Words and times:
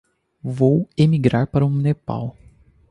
Vou 0.41 0.89
emigrar 0.97 1.45
para 1.45 1.63
o 1.63 1.69
Nepal. 1.69 2.35